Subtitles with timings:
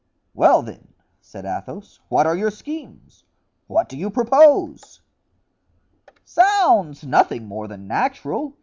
[0.33, 3.23] "Well, then," said Athos, "what are your schemes?
[3.67, 4.99] what do you propose?"
[6.25, 7.03] "Zounds!
[7.05, 8.53] nothing more than natural.